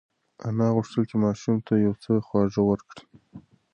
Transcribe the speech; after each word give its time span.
انا 0.47 0.67
غوښتل 0.75 1.03
چې 1.09 1.15
ماشوم 1.23 1.57
ته 1.67 1.73
یو 1.85 1.93
څه 2.03 2.11
خواږه 2.27 2.61
ورکړي. 2.65 3.03